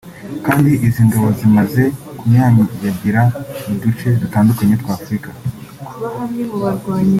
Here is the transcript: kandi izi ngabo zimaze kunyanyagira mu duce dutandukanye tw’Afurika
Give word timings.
kandi 0.45 0.71
izi 0.87 1.01
ngabo 1.07 1.27
zimaze 1.39 1.83
kunyanyagira 2.17 3.21
mu 3.67 3.73
duce 3.81 4.07
dutandukanye 4.21 4.73
tw’Afurika 4.81 5.29